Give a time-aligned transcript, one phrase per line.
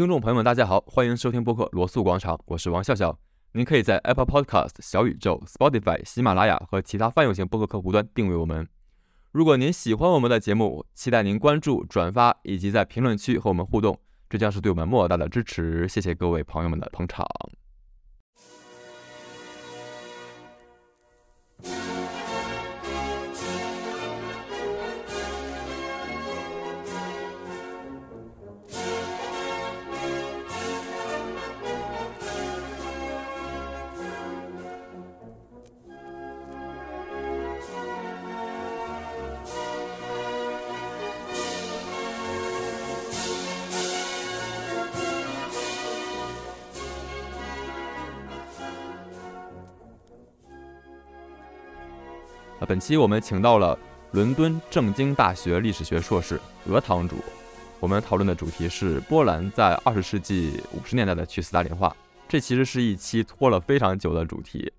[0.00, 3.14] 听众朋友们，大家好，欢迎收听播客罗素广场，我是王笑笑。
[3.52, 8.66] 您可以在 Apple Podcast、小宇宙、Spotify、喜马拉雅和其他泛用型播客客户端订阅我们。
[9.30, 14.00] 如果您喜欢我们的节目，期待您关注、转发以及在评论区和我们互动，
[14.30, 15.86] 这将是对我们莫大的支持。
[15.86, 17.26] 谢谢各位朋友们的捧场。
[52.70, 53.76] 本期我们请到了
[54.12, 57.16] 伦敦政经大学历史学硕士鹅堂主，
[57.80, 61.92] 我们讨论的主题是波兰在二十世纪五十年代的去斯大林化。
[62.28, 64.72] 这其实是一期拖了非常久的主题。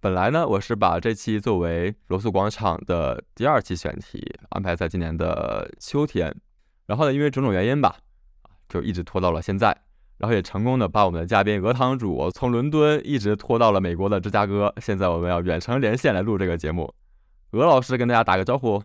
[0.00, 6.36] 本来呢，我是把这期作为罗素广场的第二期选题，安排在今年的秋天。
[6.84, 7.96] 然后呢，因为种种原因吧，
[8.68, 9.74] 就一直拖到了现在。
[10.18, 14.74] 然后也成功的把我们的嘉宾鹅堂主从伦敦一直拖到了美国的芝加哥。
[14.78, 16.92] 现在我们要远程连线来录这个节目。
[17.52, 18.80] 鹅老师跟大家打个招呼，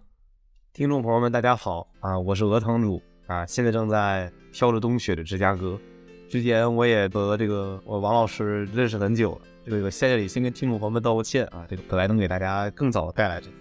[0.74, 2.18] 听众朋友们，大家好啊！
[2.18, 5.80] 我是鹅堂主啊，现在正在飘着冬雪的芝加哥。
[6.28, 13.52] 之前我也和这个我王老师认识很久了，这个在这里先跟听众朋友们道个歉啊，这个本来能给大家更早的带来这，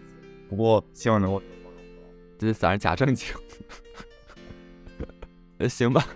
[0.48, 1.42] 不过希望能够，
[2.38, 3.28] 这是咱假正经，
[5.68, 6.06] 行吧？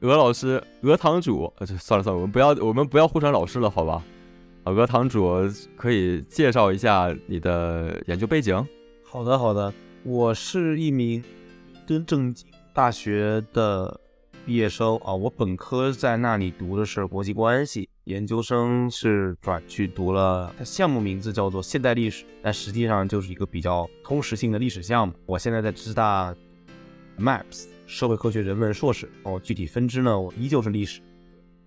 [0.00, 4.02] 鹅老师，鹅堂主，呃，算了算了，我们不要我们不要互称老师了，好吧？
[4.64, 5.30] 老哥堂主
[5.76, 8.56] 可以介绍一下你的研究背景。
[9.02, 9.70] 好的，好的，
[10.04, 11.22] 我是一名
[11.86, 14.00] 真正经大学的
[14.46, 25.12] 毕业生啊，我本科在那里读的是国际关系，研究生是转去读了，它项目名字叫做现代历史，但实际上就是一个比较通识性的历史项目。
[25.26, 26.34] 我现在在芝大
[27.18, 31.02] Maps 社会科学人文硕士，哦，具体分支呢，我依旧是历史。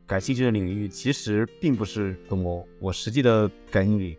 [0.07, 4.17] 感兴趣的领域其实并不是东欧，我实际的感兴趣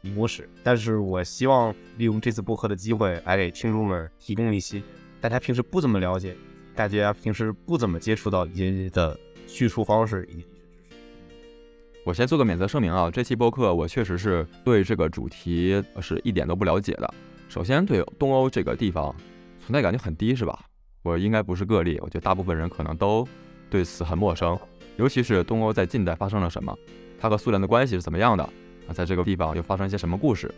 [0.00, 0.48] 英国史。
[0.64, 4.82] 但是我希望利用这次播客的机会，来给听众们提供一些
[5.20, 6.34] 大家平时不怎么了解、
[6.74, 10.48] 大家平时不怎么接触到一些的叙述方式以及知识。
[12.04, 17.14] 我先做个免责声明啊，这期播客我确实是对这个主题是一点都不了解的。
[17.50, 19.14] 首先，对东欧这个地方
[19.60, 20.58] 存在感就很低，是吧？
[21.02, 23.28] 我应该不是个例，我觉得大部分人可能都
[23.68, 24.58] 对此很陌生。
[24.98, 26.76] 尤其是东欧在近代发生了什么，
[27.20, 28.90] 它和苏联的关系是怎么样的啊？
[28.92, 30.52] 在这个地方又发生一些什么故事？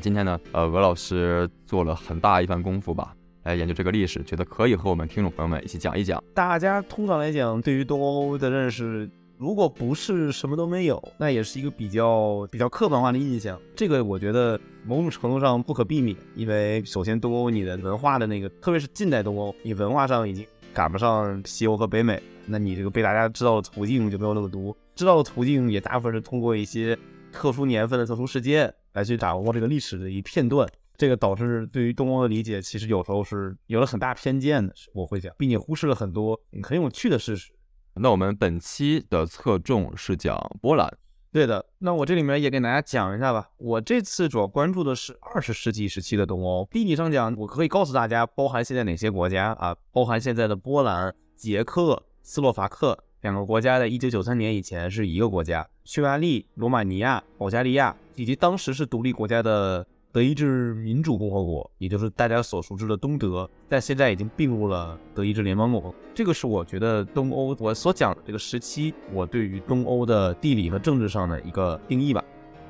[0.00, 3.12] 今天呢，呃，鹅老师做了很大一番功夫吧，
[3.42, 6.22] 来研究这个历史，觉得可以和我们听众朋友们一起讲一讲。
[6.32, 13.60] 大家通常来讲，对于东欧的认识，如果不是什么都没有，那也是一个比较比较刻板化的印象。
[13.74, 22.22] 这个我觉得某种程度上不可避免，因为首先东欧你的文化的那个，特别是近代东欧，你文化上已经赶不上西欧和北美。
[22.46, 26.98] 那你这个被大家知道的途径就没有那么多，知道的途径也大部分是通过一些
[27.30, 37.52] 特殊年份的特殊事件来去掌握这个历史的一片段，这个导致对于东欧的理解其实有时候是有了很大偏见的，我会讲，并且忽视了很多很有趣的事实。
[37.94, 40.92] 那我们本期的侧重是讲波兰，
[41.32, 41.64] 对的。
[41.78, 43.50] 那我这里面也给大家讲一下吧。
[43.58, 49.76] 我这次主要关注的是二十世纪时期的东欧，地理上讲，我可以告诉大家包含现在哪些国家啊？
[49.92, 52.02] 包含现在的波兰、捷克。
[52.22, 65.94] 斯洛伐克两个国家在一九九三年以前是一个国家，匈牙利、罗马尼亚、保加利亚以及当时是独立国家的德意志民主共和国，也就是大家所熟知的东德，但现在已经并入了德意志联邦共和国。
[66.12, 72.24] 这个是我觉得东欧我所讲的这个时期，我对于东欧的地理和政治上的一个定义吧。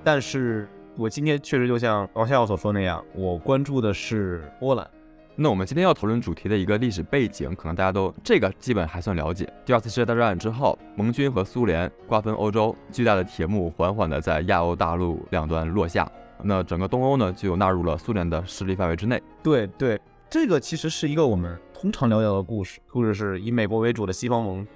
[0.04, 0.68] 但是
[0.98, 4.86] 我今天确实就像王笑所说那样，我关注的是波兰。
[5.34, 9.50] 那我们今天要讨论主题的一个历史背景，可能大家都这个基本还算了解。
[9.64, 16.06] 第二次世界大战之后，盟军和苏联瓜分欧洲，巨大的铁幕缓缓地在亚欧大陆两端落下。
[16.44, 19.22] 那整个东欧呢，就纳入了苏联的势力范围之内。
[19.42, 22.80] 对对，这个其实是一个我们通常了解的故事。
[22.90, 24.66] 故事是以美国为主的西方盟，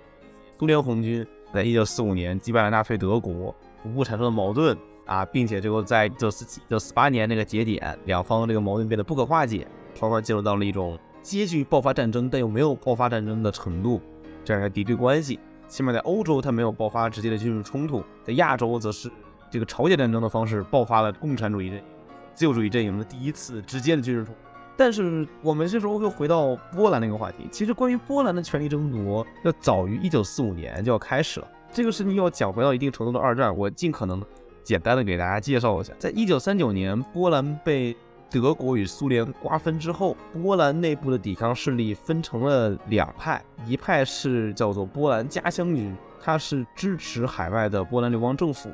[0.59, 4.77] 苏联红军在一九四五年击败了纳粹德国，逐步产生了矛盾
[5.07, 9.67] 啊，并且最后在一九四七、一九四八年那个节点，两方这个矛盾变得不可化解。
[9.95, 14.01] 双方进入到了一种接近爆发战争，但又没有爆发战争的程度
[14.45, 15.39] 这样一个敌对关系。
[15.69, 19.11] 起码在欧洲，它没有爆发直接的军事冲突；在亚洲，则是
[19.55, 21.85] 这个朝鲜战争的方式爆发了共产主义阵营、
[22.35, 24.41] 自由主义阵营的第一次直接的军事冲突。
[24.77, 31.47] 但是我们这时候又回到波兰那个话题，其实关于波兰的权力争夺，要早于一九四五年就要开始了。
[31.73, 34.21] 这个事情要讲回到一定程度的二战，我尽可能
[34.65, 35.93] 简单的给大家介绍一下。
[36.01, 37.97] 在一九三九年，波兰被
[38.29, 48.69] 德国与苏联瓜分之后，波兰内部的抵抗势力分成了两派，一派是叫做波兰家乡军，它是支持海外的波兰流亡政府，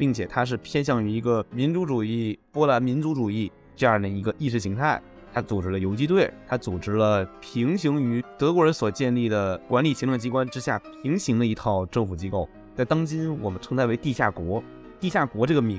[0.00, 4.98] 并且它是偏向于一个民族主义、波兰民族主义这样的一个意识形态。
[5.30, 14.64] 他组织了游击队，他组织了平行于德国人所建立的管理行政机关之下平行的一套政府机构，在当今我们称它为地下国。
[14.98, 15.78] 地下国这个名，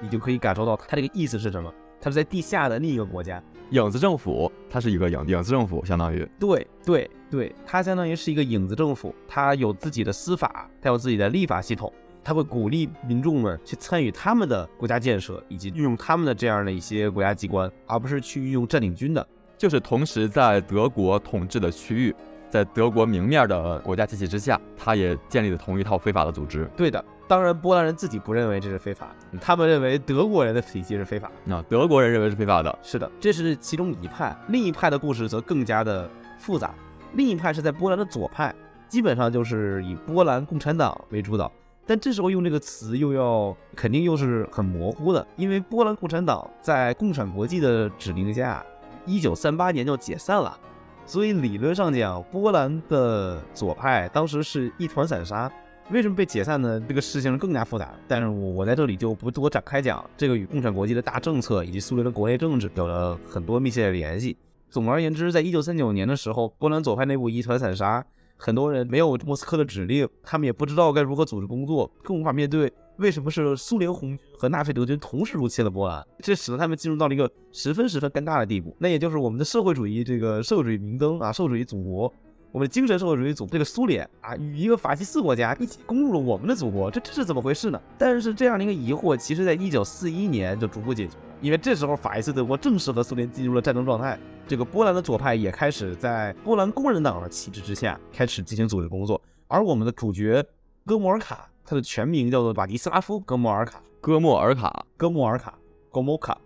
[0.00, 1.72] 你就可以感受到它这个意思是什么？
[1.98, 11.92] 它是在地下的另一个国家，影子政府，它是一个影影子政府，相当于对对对，它相当于是一个影子政府，它有自己的司法，它有自己的立法系统。
[12.24, 19.26] 他会鼓励民众们去参与他们的国家建设，以及运用他们的这样的一些国家机关，而不是去运用占领军的。
[19.58, 22.14] 就是同时在德国统治的区域，
[22.50, 26.68] 在德国明面的国家机器之下，他也建立了同一套非法的组织。
[26.76, 31.30] 对的，当然波兰人自己不认为这是非法，他们认为德国人的体系是非法。
[31.44, 32.76] 那德国人认为是非法的。
[32.82, 34.36] 是的，这是其中一派。
[34.48, 36.74] 另一派的故事则更加的复杂。
[37.14, 38.52] 另一派是在波兰的左派，
[38.88, 41.50] 基本上就是以波兰共产党为主导。
[41.84, 48.64] 但这时候用这个词又要肯定又是很模糊的，因为波兰共产党在共产国际的指令下，
[49.04, 50.56] 一九三八年就解散了，
[51.04, 55.50] 所以理论上讲，波兰的左派当时是一团散沙。
[55.90, 56.80] 为什么被解散呢？
[56.88, 60.02] 这个事情更加复杂，但是我在这里就不多展开讲。
[60.16, 64.36] 这个与共产国际的大政策以及苏联的国内政治有了很多密切的联系。
[64.70, 68.02] 总而言之，在一九三九年的时候，波兰左派内部一团散沙。
[68.44, 78.74] 很多人没有莫斯科的指令，他们也不知道该如何组织工作，更无法面对为什么是苏联红军和纳粹德军同时入侵了波兰，这使得他们进入到了一个十分十分尴尬的地步。
[78.80, 82.12] 那也就是我们的社会主义这个社会主义明灯啊，社会主义祖国，
[82.50, 87.80] 我们的精神社会主义祖这个苏联啊，与一个法西斯国家一起攻入了我们的祖国，这这是怎么回事呢？
[87.96, 91.14] 但是这样的一个疑惑，其实在一九四一年就逐步解决。
[91.40, 94.18] 因为这时候法西斯德国正式和苏联进入了战争状态，
[94.52, 99.18] 这个波兰的左派也开始在波兰工人党的旗帜之下开始进行组织工作。
[99.48, 100.44] 而我们的主角
[100.84, 105.58] 戈莫尔卡，他的全名叫做瓦迪斯拉夫·戈莫尔卡，戈莫尔卡，戈莫尔卡，
[105.90, 106.36] 戈莫卡，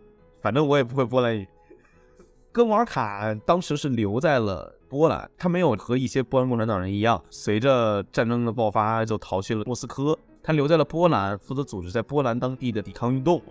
[0.40, 1.48] 反正我也不会波兰语。
[2.52, 13.42] 戈莫尔卡当时是留在了波兰，他没有和一些波兰共产党人一样，随着战争的爆发就逃去了莫斯科，他留在了波兰，负责组织在波兰当地的抵抗运动。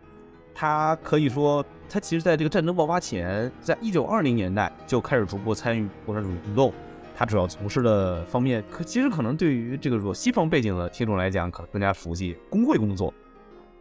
[0.58, 6.74] 他可以说，他其实在这个战争爆发前，在一九二零年代就开始逐步参与共产主义运动。
[7.16, 13.14] 他主要从事的方面，可其实可能对于这个西方背景的听众来讲，可能更加熟悉工会工作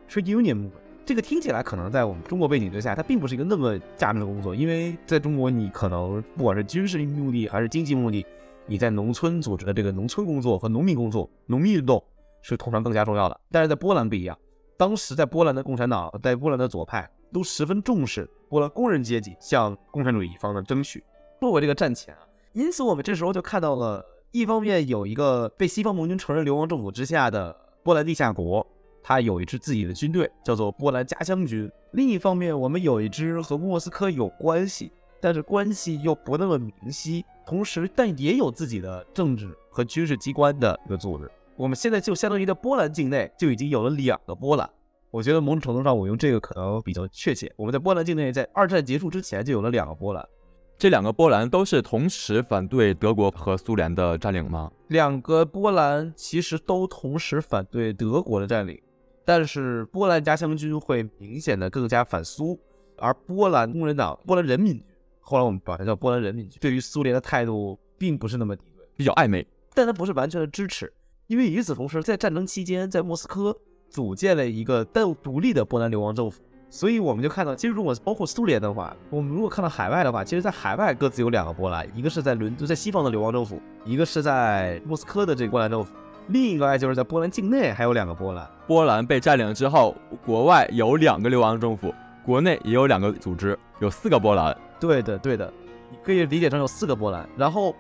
[0.09, 0.71] ，trade union。
[1.07, 8.25] 这个听起来可能在我们中国背景之下，它并不是一个那么价值的工作，因为在中国，你可能不管是军事目的还是经济目的，
[8.67, 12.03] 你在农村组织的这个农村工作和农民工作、农民运动
[12.41, 13.39] 是通常更加重要的。
[13.51, 14.39] 但是在波兰不一样。
[14.79, 21.03] 当时在波兰的共产党，在波兰的左派都十分重视波兰工人阶级向共产主义一方的争取，
[21.41, 22.21] 作为这个战前啊。
[22.53, 28.65] 因此，我们这时候就看到了，一方面有一个被西方盟军承认流亡政府之下的波兰地下国，
[29.03, 41.29] 它有一支自己的军队，叫做波兰家乡军；另一方面，我们有一支和莫斯科有关系，但是关系又不那么明晰，同时但也有自己的政治和军事机关的一个组织。
[41.57, 44.71] 我们现在就相当于在波兰境内就已经有了两个波兰，
[45.15, 47.49] 我觉得某种程度上我用这个可能比较确切。
[47.55, 50.29] 我们在波兰境内，在二战结束之前就有了两个波兰，
[50.77, 54.73] 这两个波兰都是同时反对德国和苏联的占领吗？
[54.89, 58.77] 两个波兰其实都同时反对德国的占领，
[59.25, 62.59] 但是波兰家乡军会明显的更加反苏，
[62.99, 64.85] 而波兰工人党、波兰人民军，
[65.21, 70.93] 后来我们把它叫波兰人民军，对于苏联的态度并不是那么敌对，比较暧昧，但它不是完全的支持。
[71.29, 73.57] 因为与此同时，在战争期间，在莫斯科
[73.95, 85.95] 组建了一个单独立的波兰流亡政府，所以我们就看到，其实如果包括苏联的话，我们如果看到海外的话，其实，在海外各自有两个波兰，一个是在伦敦，在西方的流亡政府，一个是在莫斯科的这个波兰政府，
[86.27, 88.45] 另一个就是在波兰境内还有两个波兰。
[88.67, 89.95] 波兰被占领之后，
[90.27, 91.95] 国外有两个流亡政府，
[92.27, 94.57] 国内也有两个组织，有四个波兰。
[94.81, 95.53] 对的，对的，
[95.89, 97.73] 你可以理解成有四个波兰，然后。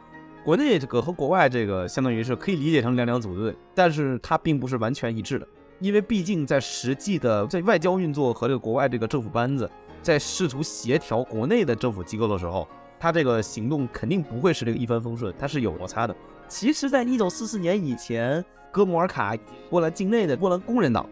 [0.44, 5.48] 国内这个和国外这个相当于是可以理解成两两组队，但是它并不是完全一致的，
[5.84, 12.66] 因为毕竟在实际的在外交运作和这个国外这个政府班子在试图协调国内的政府机构的时候，
[12.98, 16.16] 他这个行动肯定不会是这个一帆风顺，它是有摩擦的。
[16.48, 19.36] 其实，在一九四四年以前，哥莫尔卡
[19.68, 21.06] 波兰境内的波兰工人党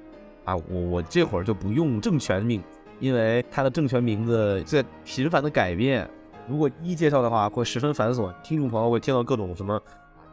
[0.46, 2.62] 啊，我我这会儿就不用政权名，
[2.98, 6.08] 因为它的政权名字在频繁的改变。
[6.48, 9.78] 如果一介绍的话，会十分繁琐，听众朋友会听到各种什么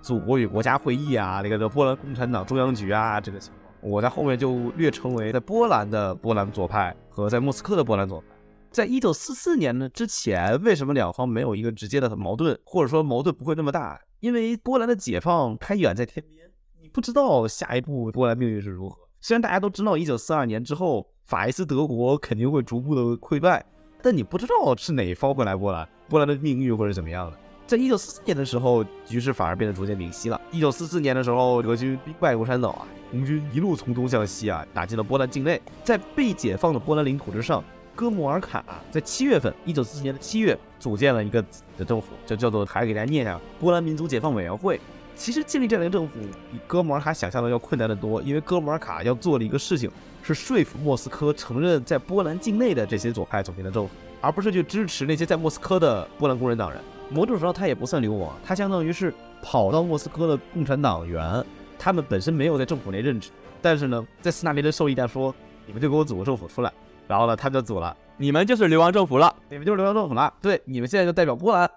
[0.01, 3.37] 祖国与国家会议啊，那个波兰共产党中央局啊，这个。
[3.81, 8.27] 我在后面就略称为在波兰的波兰左派和在莫斯科的波兰左派。
[8.71, 13.99] 在一九四四年呢之前，为什么两方没有一个直接的矛盾，或者说矛盾不会那么大？
[14.19, 16.45] 因为波兰的解放还远在天边，
[16.81, 18.97] 你不知道下一步波兰命运是如何。
[19.21, 23.65] 虽然大家都知道一九四二年之后，法西斯德国肯定会逐步的溃败，
[24.01, 27.37] 但你不知道是哪一方会来波兰，波兰的命运会是怎么样的。
[27.69, 30.41] 在一九四四年的时候，局势反而变得逐渐明晰了。
[30.49, 37.63] 一九四四年的时候，德军兵败如山倒啊，红军一路从东向西啊，打进了波兰境内，在被解放的波兰领土之上。
[37.95, 41.45] 哥穆尔卡在七月份，一九四四年的七月，组建了一个
[41.77, 44.81] 的政府，就叫做还给大家念一下波兰民族解放委员会。
[45.15, 46.13] 其实建立这样一个政府，
[46.51, 49.91] 比哥穆尔卡想象的要困难得多，因为哥穆尔卡要做的一个事情
[50.23, 56.81] 是说服莫斯科承认在波兰境内的这些左派组建的政府，而不是去支持那些在莫斯科的波兰工人党人。
[57.09, 61.43] 某种程度上，他也不算流亡，他相当于是跑到莫斯科的共产党员，
[61.77, 63.29] 他们本身没有在政府内任职，
[63.61, 65.33] 但是呢，在斯大林的授意下说，
[65.65, 66.71] 你们就给我组个政府出来。
[67.07, 70.31] 然后呢，他就组了，你们就是流亡政府了，你们就是流亡政府了。
[70.39, 71.67] 对，你们现在就代表波兰。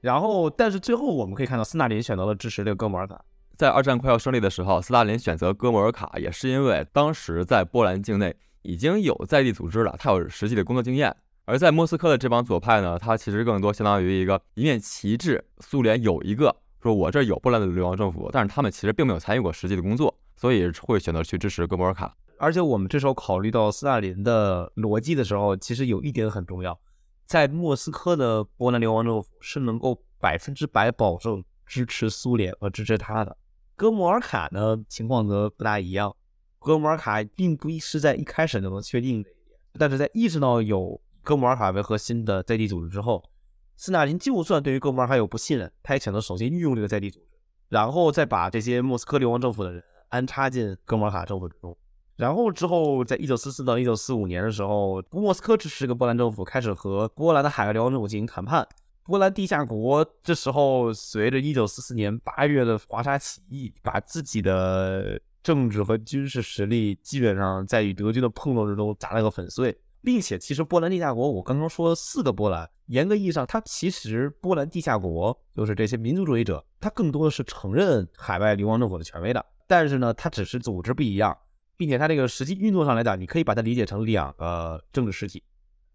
[0.00, 3.20] 然后，但是最后我们可以看到，斯大林选择了支持这个哥穆尔卡。
[3.56, 11.12] 在二战快要胜利的时候，斯大林选择哥穆尔卡，也是因为当时在波兰境内已经有在地组织了，他有实际的工作经验。
[11.48, 15.44] 而在莫斯科的这帮左派呢，他其实更多相当于一个一面旗帜。
[15.60, 22.16] 苏联有一个说，我这有波兰的流亡政府，但是他们其实并没有参与过实际的工作，所以会选择去支持哥穆尔卡。
[22.38, 26.76] 而且我们这时候考虑到斯大林的逻辑的时候，其实有一点很重要，
[27.26, 33.36] 在莫斯科的波兰流亡政府是能够百分之百保证支持苏联和支持他的。
[33.76, 36.12] 哥穆尔卡呢情况则不大一样，
[36.58, 39.30] 哥穆尔卡并不是在一开始就能确定的，
[39.78, 43.20] 但是在意识到有哥穆尔卡为核心的在地组织之后，
[43.76, 47.26] 斯大林就算对于哥穆尔卡有不信任，他也选择首先运用这个在地组织，
[47.68, 51.76] 然后再把这些莫斯科流亡政府的人安插进哥穆尔卡政府之中。
[52.14, 58.64] 然后之后，在一九四四到一九四五年的时候，莫斯科支持这个波兰政府开始和波兰的海外流亡政府进行谈判。
[59.02, 81.36] 波兰地下国这时候随着一九四四年八月的华沙起义，把自己的政治和军事实力基本上在与德军的碰撞之中砸了个粉碎，并且其实波兰地下国，我刚刚说四个波兰，严格意义上，它其实波兰地下国就是这些民族主义者，它更多的是承认海外流亡政府的权威的，但是呢，它只是组织不一样。
[81.76, 85.42] 并且它这个实际运作上来讲，你可以把它理解成两个政治实体。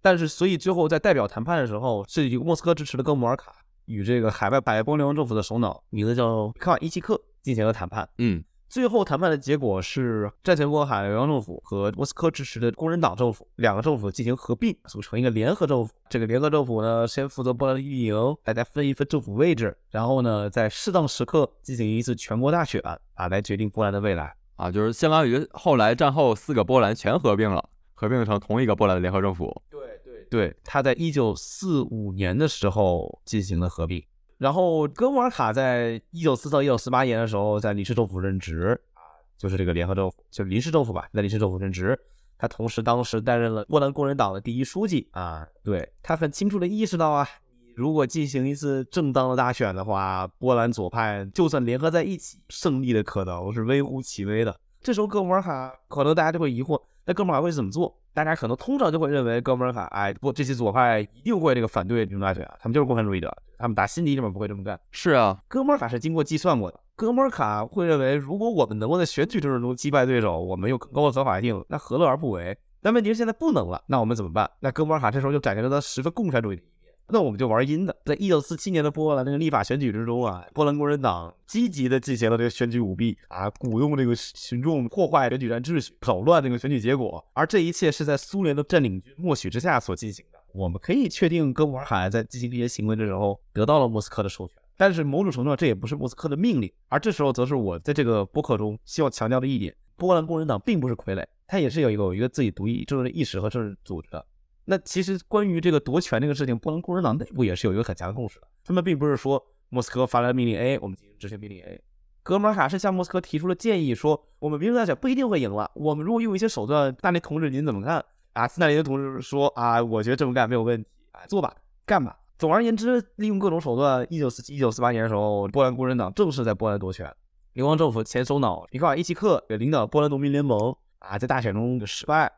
[0.01, 8.08] 但是，所以最后在代表谈判的时候，是由莫斯科支持的哥穆尔卡与这个海外百波流亡政府的首脑，名字叫卡瓦伊奇克进行了谈判。
[8.18, 15.94] 嗯，最后谈判的结果是战前波海外流亡政府和莫斯科支持的工人党政府两个政府进行合并，组成一个联合政府。
[16.08, 22.82] 这个联合政府呢，先负责波兰的运营，大家分一分政府位置，然后呢，在适当时刻进行一次全国大选
[23.16, 24.34] 啊，来决定波兰的未来。
[24.56, 29.62] 啊，就是相当于后来战后四个波兰全合并了，合并成同一个波兰的联合政府。
[29.70, 34.01] 对对对，他在一九四五年的时候进行了合并，
[34.42, 39.06] 然后哥穆尔卡在一九四到一九四八年的时候在临时政府任职啊，
[39.38, 41.96] 就是这个联合政府，就临时政府吧，在临时政府任职。
[42.40, 47.28] 他同时当时担任了波兰工人党的第一书记啊，对他很清楚的意识到啊。
[47.76, 54.60] 如果进行一次正当的大选的话，波兰左派就算联合在一起，胜利的可能是微乎其微的。
[54.82, 58.00] 这时候哥穆尔卡可能大家就会疑惑，那哥穆尔卡会怎么做？
[58.13, 64.80] 大家可能通常就会认为哥穆尔卡，哎，不，这些左派一定会这个反对民主大选啊，他们就是共产主义者，他们打心底里面不会这么干。
[64.91, 66.80] 是啊，哥穆尔卡是经过计算过的。
[66.96, 72.58] 哥穆尔卡会认为，如果我们能够在选举政治中击败对手，我们有更高的合法性，那何乐而不为？
[72.82, 74.50] 但问题是现在不能了，那我们怎么办？
[74.60, 76.63] 那哥莫尔卡这时候就展现了他十分共产主义的。
[77.12, 90.39] 那我们就玩阴的，在一九四七年的波兰那个立法选举之中啊，波兰工人党积极的进行了这个选举舞弊啊，鼓动这个群众破坏选举站秩序，扰乱那个选举结果，而这一切是在苏联的占领军默许之下所进行的。
[90.53, 96.72] 我们可以确定，哥穆尔卡在进行这些行为的时候得到了莫斯科的授权，但是某种程度上这也不是莫斯科的命令。
[96.88, 104.25] 而这时候，则是我在这个播客中希望强调的一点：波兰工人党并不是傀儡，它也是有一个有一个自己独立政治意识和政治组织的。
[104.65, 108.48] 那其实关于这个夺权这个事情，波兰共产党内部也是有一个很强的共识的。
[108.63, 111.82] 他们并不是说莫斯科发来命令 A，我们进行执行命令 A。
[112.24, 118.03] 哥穆尔卡是向莫斯科提出了建议，说我们民主大选不一定会赢了，我们如果用一些手段，大林同志您怎么看
[118.34, 118.48] 啊？
[118.48, 122.15] 斯大林的同志说啊，我觉得这么干没有问题啊，做吧，干吧。
[122.38, 127.12] 总而言之，利用各种手段，一九四七、一九四八年的时候，波兰共产党正式在波兰夺权。
[127.53, 132.32] 流亡政府前首脑米科瓦伊奇克也领导波兰农民联盟啊，在大选中失败。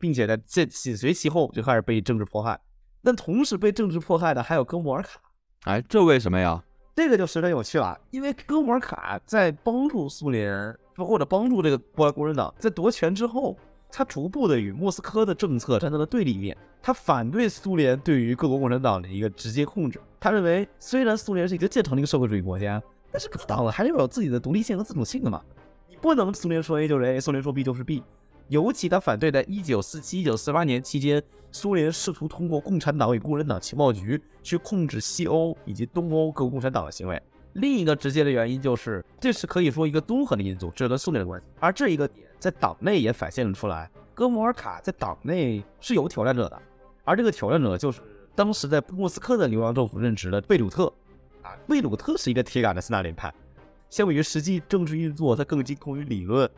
[0.00, 2.58] 并且呢这紧随其后就开始被政治迫害。
[3.02, 5.20] 但同时被政治迫害的还有哥穆尔卡。
[5.64, 6.64] 哎，这为什么呀？
[6.96, 13.56] 这个就十分有趣了，因为哥穆尔卡在帮助苏联，或者帮助这个波兰共产党在夺权之后，
[13.90, 16.56] 他逐步的与莫斯科的政策站在了对立面。
[16.82, 20.00] 他反对苏联对于各国共产党的一个直接控制。
[20.18, 25.42] 他认为，虽然苏联是一个建成的一个社会主义国家，但是各党还是要有自己的独立性和自主性的嘛。
[25.88, 28.02] 你不能苏联说 A 就是 A，苏联说 B 就是 B。
[28.50, 37.22] 尤其他反对在1947、1948年期间，苏联试图通过共产党与共产党情报局去控制西欧以及东欧各共产党的行为。
[37.52, 41.46] 另一个直接的原因就是，这是可以说一个综合的因素，这跟苏联的关系。
[41.60, 43.88] 而这一个点在党内也反现了出来。
[44.14, 46.60] 哥穆尔卡在党内是有挑战者的，
[47.04, 48.00] 而这个挑战者就是
[48.34, 50.92] 当时在莫斯科的流亡政府任职的贝鲁特。
[51.42, 53.32] 啊，贝鲁特是一个铁杆的斯大林派，
[53.88, 56.50] 相比于实际政治运作，他更精通于理论。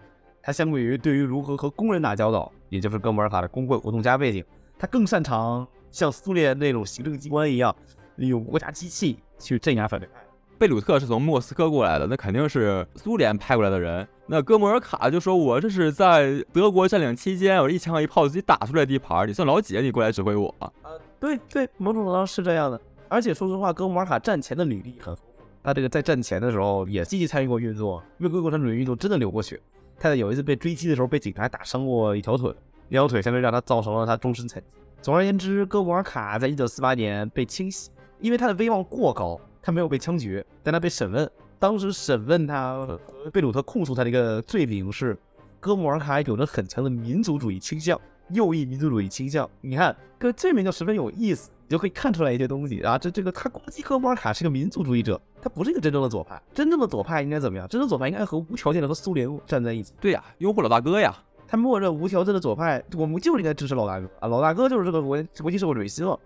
[0.42, 4.44] 他相对于对于如何和工人打交道，也就是哥莫尔卡的工会活动家背景，
[4.78, 7.74] 他更擅长像苏联那种行政机关一样，
[8.16, 10.20] 利用国家机器去镇压反对派。
[10.58, 14.06] 贝鲁特是从莫斯科过来的，那肯定是苏联派过来的人。
[14.26, 19.76] 那哥莫尔卡就说：“我这是在德国占领期间，我一枪一炮自己打出来地盘，你算老几？
[19.80, 20.70] 你过来指挥我？”啊，
[21.18, 22.80] 对对，某种程度上是这样的。
[23.08, 29.60] 而且说实话，哥莫尔卡战前的履历很丰富，他这个在战前的时候也积极参与过运作，为各国共产主义运动真的流过血。
[30.02, 32.52] 他在有一次被追击的时候，被警察打伤过一条腿，
[32.88, 34.78] 一条腿相当于让他造成了他终身残疾。
[35.00, 41.30] 总而言之，哥穆尔卡在一九四八年被清洗，因为他的威望过高，他没有被枪决，但他被审问。
[41.60, 42.98] 当时审问他
[43.32, 45.16] 贝鲁特控诉他的一个罪名是，
[45.60, 47.96] 哥穆尔卡有着很强的民族主义倾向，
[48.30, 49.48] 右翼民族主义倾向。
[49.60, 51.48] 你看，哥这名就十分有意思。
[51.72, 56.40] 就可以看出来一些东西啊，这这个他攻击哥穆尔卡是个民族主义者，他不是一个真正的左派。
[56.52, 57.66] 真正的左派应该怎么样？
[57.66, 59.94] 真正左派应该和无条件的和苏联站在一起。
[59.98, 61.16] 对呀，拥护老大哥呀。
[61.48, 66.18] 他默认无条件的左派，我们就是应该支持老大哥啊，老大哥就是这个国国际社会主义希望。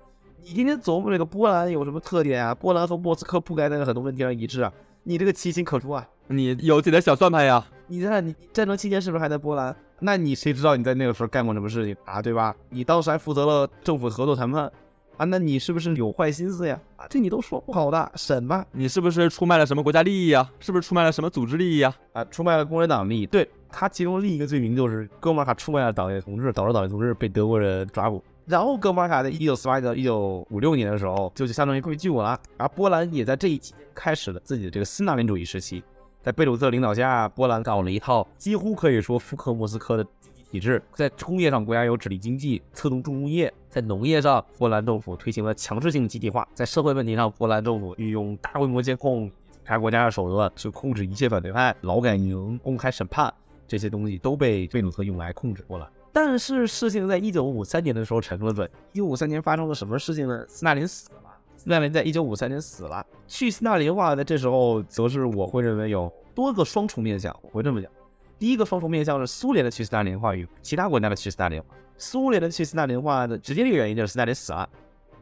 [0.42, 2.52] 你今天琢磨这个波兰有什么特点啊？
[2.52, 4.72] 波兰和莫斯科不该在很多问题上一致啊，
[5.04, 6.04] 你这个其心可诛啊。
[6.26, 7.64] 你有自己的小算盘呀？
[7.86, 9.76] 你看你战争期间是不是还在波兰？
[10.00, 12.20] 那你谁知道你在那个时候干过什么事情啊？
[12.20, 12.54] 对吧？
[12.70, 14.70] 你当时还负责了政府合作谈判。
[15.16, 16.78] 啊，那你是不是有坏心思呀？
[16.96, 18.66] 啊，这你都说不好的，审吧。
[18.72, 20.46] 你是不是出卖了什么国家利益呀？
[20.60, 21.94] 是不是出卖了什么组织利益呀？
[22.12, 23.26] 啊，出卖了共产党利益。
[23.26, 28.22] 对他其中另一个罪名就是哥穆尔卡出卖了党内同志，导致党内同志被德国人抓捕。
[28.44, 32.38] 然后哥穆尔卡在一九四八到一九五六年的时候，就就相当于归我了。
[32.58, 35.82] 而波兰也在这一期间开始了自己的这个斯大林主义时期，
[36.22, 40.06] 在贝鲁特领导下，波兰搞了一套几乎可以说复刻莫斯科的。
[40.48, 53.30] 体制在工业上，国家有指力经济，侧重重工业；在农业上，波兰政府推行了强制性集体化；在社会问题上，波兰政府运用大规模监控、其他国家的手段去控制一切反对派、劳改营、公开审判
[53.68, 55.86] 这些东西都被贝鲁特用来控制波兰。
[56.10, 58.66] 但是事情在一九五三年的时候产生了转。
[58.94, 60.42] 一九五三年发生了什么事情呢？
[60.48, 61.38] 斯大林死了。
[61.58, 63.04] 斯大林在一九五三年死了。
[63.28, 67.38] 去斯大林化在这时候，则是我会认为有多个双重面向。
[67.42, 67.92] 我会这么讲。
[68.38, 71.68] 第一个双重面向是苏联的去斯大林化与其他国家的去斯大林化。
[71.96, 74.68] 苏联的去斯大林化的直接的原因就是斯大林死了，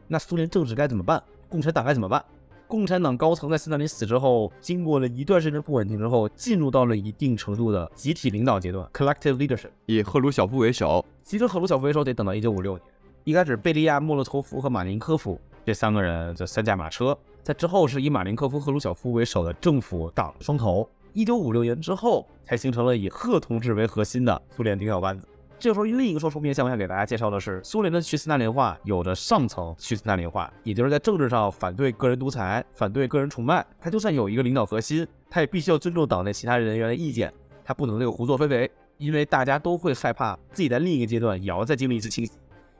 [0.07, 1.23] 那苏联政治该怎么办？
[1.47, 2.23] 共产党该怎么办？
[2.67, 11.05] 共产党高层在斯大林死之后，经过了一段时间不稳定之后，进入到了一定程度的集体领导阶段 （collective leadership），以赫鲁晓夫为首。
[11.23, 12.81] 其实赫鲁晓夫为首得等到1956年，
[13.23, 20.89] 一开始贝利亚、莫洛托夫和马林科夫这三个人这三驾马车，在之后是以马林科夫、赫鲁晓夫为首的政府党双头。
[21.15, 25.25] 一九五六年之后，才形成了以贺同志为核心的苏联领导班子。
[25.57, 33.65] 这个时候，另一个说出面向，我想给大家介绍的是，苏联的去斯大林化有着上层去斯大林化，也就是在政治上反对个人独裁，反对个人崇拜。
[33.79, 42.33] 他就算有一个领导核心，他也必须要尊重党内其他人员的意见，他不能这个胡作非为，因为大家都会害怕自己在另一个阶段也要再经历一次清洗。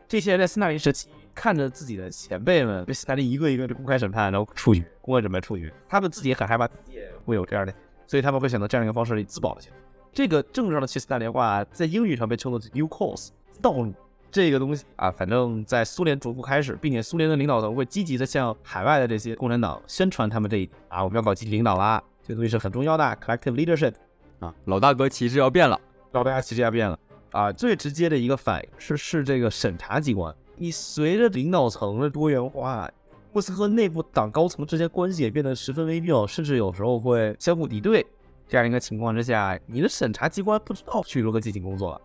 [0.10, 7.74] 这些人在斯大林时期看着自己的前辈们被斯大林一个一个的公开审判，然后处决，公开审判处决，他们自己也很害怕自己也会有这样的。
[8.08, 9.76] 所以他们会选择这样一个方式来自保起来。
[10.14, 13.30] 这个政治上的去斯大林化，在英语上被称作 “new course”
[13.62, 13.94] 道路。
[14.32, 23.94] 这个东西啊，反正在苏联逐步开始，并且苏联的领导层会积极的向海外的这些共产党宣传他们这一点啊，我们要搞集体领导啦，这个东西是很重要的，collective leadership
[24.40, 25.80] 啊，老大哥旗帜要变了，
[26.12, 27.00] 老大哥旗帜要变了
[27.32, 27.52] 啊。
[27.52, 32.90] 最直接的一个反应是是这个审查机关，你随着领导层的多元化。
[33.36, 38.08] 莫斯科内部党高层之间关系也变得十分微妙，甚至有时候会相互敌对。
[38.48, 42.02] 这样一个情况之下，你的审查机关不知道去如何进行工作了。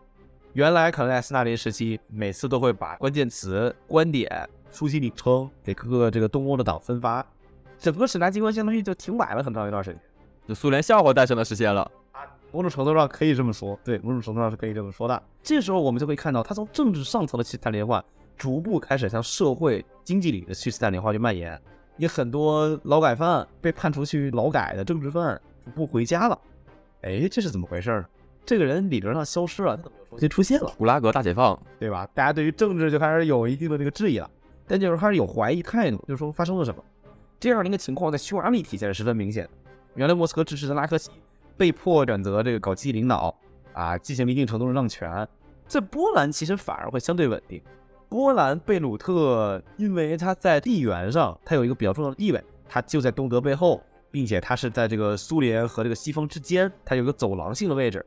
[0.55, 4.29] 原来可能在斯大林时期，每次都会把关键词、观点、
[4.73, 7.25] 书籍名称给各个这个东欧的党分发，
[7.79, 10.01] 整个审查机关相当于就停摆了很长一段时间。
[10.49, 15.23] 就苏联笑话诞生的时间了啊，某种程度上可以这么说，对，某种程度上是可以这么说的。
[15.45, 18.05] 这时候我们就会看到，他从政治上层的去斯大林化。
[18.41, 21.61] 逐步开始向社会经济里的去斯大林化去蔓延。
[21.99, 26.41] 也很多劳改犯被判处去劳改的政治犯逐步回家了。
[27.03, 28.07] 哎，这是怎么回事呢？
[28.47, 30.73] 这个人理论上消失了，他怎么又重新出现了？
[30.79, 32.09] 古拉格大解放，对吧？
[32.15, 34.31] 大家对于政治就开始有一定的这个质疑了，
[34.67, 36.83] 但就是开始有怀疑态度，就是说发生了什么？
[37.39, 39.47] 这样的一个情况在匈牙利体现的十分明显。
[39.95, 41.11] 原来莫斯科支持的拉科西
[41.59, 43.39] 被迫选择这个搞经济领导
[43.75, 45.29] 啊，进行了一定程度的让权。
[45.67, 47.61] 在波兰其实反而会相对稳定。
[48.11, 58.05] 波兰贝鲁特因为他在地缘上他有一个比较重要的地位，他就在东德背后，并且他是在这个苏联和这个西方之间，他有一个走廊性的位置。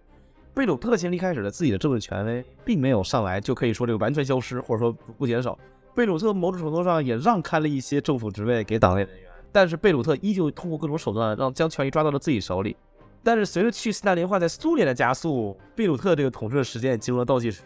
[0.54, 5.58] 贝鲁特其实一开始的自己的政治权威并没有上来就可以说这个完全消失，或者说不减少。
[5.96, 12.76] 贝鲁特某种程度上也让开了一些政府职位给党内人员，但是贝鲁特依旧通过各种手段让将权力抓到了自己手里。
[13.24, 17.62] 但是随着去斯大林化在苏联的加速，贝鲁特这个统治的时间也进入了倒计时。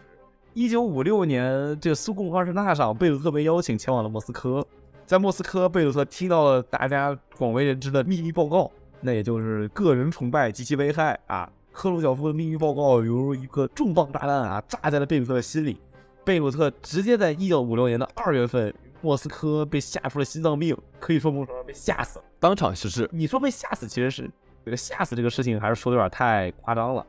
[0.58, 4.66] 一九五六年，这个苏共二十大上，贝鲁特被邀请前往了莫斯科。
[5.06, 8.68] 在莫斯科，贝鲁特听到了大家广为人知的秘密报告，
[9.00, 11.48] 那也就是个人崇拜及其危害啊。
[11.70, 15.80] 赫鲁晓夫的秘密报告犹如一个重磅炸弹啊，炸在了贝鲁特的心里。
[16.24, 23.08] 贝鲁特直接在一九五六年的二月份，莫斯科被吓出了心脏病，可以说某种上被吓死了，当场逝世。
[23.12, 24.28] 你说被吓死，其实是
[24.64, 27.06] 这个吓死这个事情，还是说的有点太夸张了。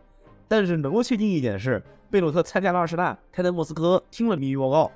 [0.47, 4.91] 但是能够确定一点是，贝鲁特参加了二十大，他在莫斯科听了秘密报告，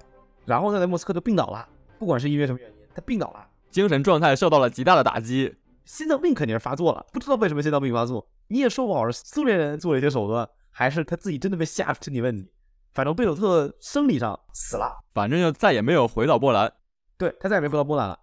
[0.45, 1.67] 然后他在莫斯科就病倒了。
[1.99, 8.27] 不管是因为什么原因，他病倒了，精神状态受到了极大的打击，心脏病肯定是发作了，不知道为什么心脏病发作。
[8.47, 12.51] 你也说不好是苏联人做了一些手段，还是他自己真的被吓出身体问题。
[12.93, 16.71] 反正贝鲁特生理上死了，反正就再也没有回到波兰。
[17.17, 18.19] 对他再也没回到波兰了。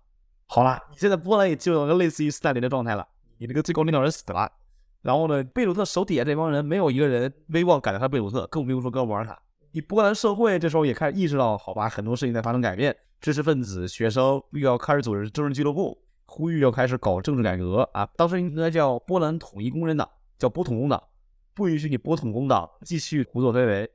[0.47, 3.07] 好了，你现在波兰也进入了个类似于斯大林的状态了。
[3.39, 4.51] 你那个最高领导人死了，
[5.03, 9.41] 然后呢，贝鲁特手底下这帮人没有一个人威望赶得上贝鲁特，更不用说哥穆尔卡。
[9.73, 18.09] 你波兰社会这时候也开始意识到，好吧，很多事情在发生改变，知识分子、学生又要开始组织政治俱乐部，呼吁要开始搞政治改革啊。
[18.17, 20.09] 当时应该叫波兰统一工人党。
[20.41, 20.99] 叫波统工党，
[21.53, 23.91] 不允许你波统工党继续胡作非为。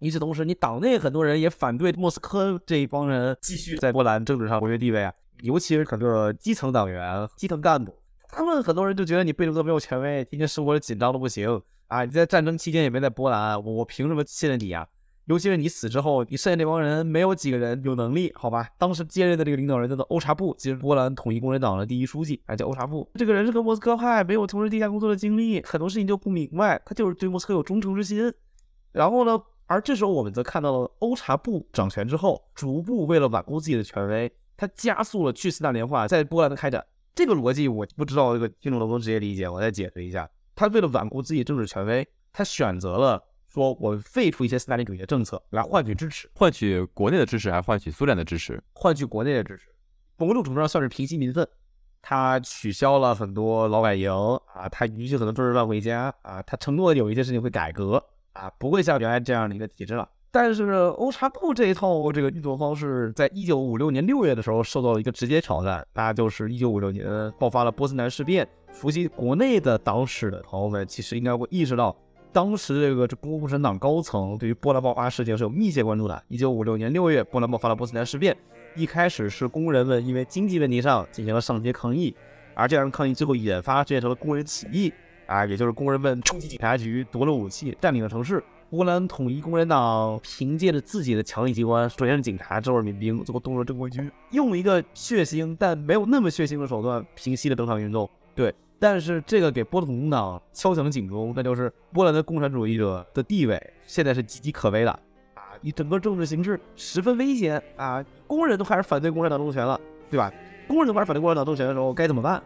[0.00, 7.96] 与此同时，你党内很多人也反对莫斯科这一帮人继续在波兰政治上活跃地位啊，尤其是很多基层党员、基层干部，
[8.36, 12.04] 他们很多人就觉得你贝鲁特没有权威，天天生活的紧张的不行啊！
[12.04, 14.84] 你在战争期间也没在波兰，我我凭什么信任你啊？
[15.26, 18.68] 尤其是你死之后，你剩下那帮人没有几个人有能力，好吧？
[18.76, 23.08] 当时接任的这个领导人叫做欧查布，即是波兰统一工人党的第一书记，还叫欧查布。
[23.14, 28.34] 这个人是个莫斯科派，没有从事地下工作的经历，很多事情就不明白，他就是对莫斯科有忠诚之心。
[28.90, 36.84] 然后呢，而这时候我们则看到了欧查布掌权之后，逐步为了挽固自己的权威，他加速了去斯大林化在波兰的开展。
[37.14, 40.28] 这个逻辑我不知道这个听众能不能直接理解，我再解释一下。
[40.54, 43.22] 他为了挽固自己政治权威，他选择了。
[43.46, 49.68] 说我废除一些斯大林主义的政策来换取支持，换取国内的支持，还换取苏联的支持，换取国内的支持，
[50.16, 51.48] 某种程度上算是平息民愤。
[52.02, 54.10] 他取消了很多劳改营
[54.52, 60.10] 啊，他允许很多政治犯回家啊，他承诺有一些事情会改革啊，不会像原来这样的一个体制了。
[60.34, 60.64] 但是
[60.98, 68.44] 欧查布这一套这个运作方式，在一九五六年六月的时候受到了一个直接挑战，那就是一九五六年爆发了波斯南事变。
[68.72, 71.96] 熟悉国内的党史的朋友们，其实应该会意识到。
[72.32, 76.20] 当时这个这中国共产党高层对于波兰爆发事情是有密切关注的。
[76.26, 78.36] 一九五六年六月，波兰爆发了波斯南事变。
[78.74, 82.12] 一开始是工人们因为经济问题上进行了上街抗议，
[82.54, 84.92] 而这样抗议最后演发变成了工人起义
[85.26, 88.42] 啊，也就是工人们冲击警察局，夺了武器，占领了城市。
[88.74, 98.08] 波兰统一工人党凭借着自己的强力机关，首先是警察，之后是民兵，最后动了正规军，用一个血腥但没有那么血腥的手段平息了整场运动。
[98.34, 98.52] 对。
[98.80, 104.90] 但是这个给波兰工党敲响了警钟，那就是波兰的共产主义者的地位现在是岌岌可危的
[105.34, 105.54] 啊！
[105.60, 108.04] 你整个政治形势十分危险啊！
[108.26, 110.30] 工人都开始反对共产党政权了，对吧？
[110.66, 112.42] 工人都开始反对共产党政权的时候该怎么办？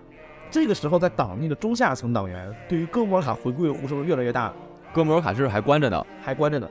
[0.50, 4.54] 这个时候，在党内的中下层党员对于哥莫尔卡回归的呼声越来越大。
[4.92, 6.68] 哥穆尔卡是还关着呢，还关着呢。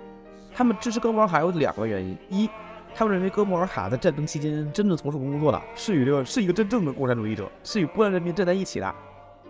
[0.54, 2.50] 他们支持哥穆尔卡有两个原因：一，
[2.96, 8.96] 他们认为哥穆尔卡在战争期间真正从事过工作的是与这个是一个真正的共产主义者，是与波兰人民站在一起的。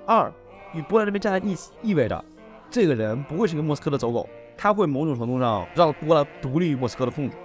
[0.05, 0.31] 二，
[0.73, 2.23] 与波兰人民站在一起，意味着
[2.69, 4.27] 这个人不会是一个莫斯科的走狗，
[4.57, 7.37] 他会某种程度上让波兰独立于莫斯科的控制。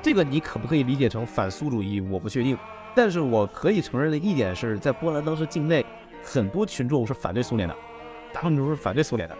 [0.00, 2.00] 这个你可不可以理解成反苏主义？
[2.00, 2.56] 我不确定。
[2.94, 5.84] 但是我可以承认的一点是在波兰当时境内，
[6.22, 7.74] 很多群众是反对苏联的，
[8.32, 9.36] 大部分都是反对苏联的。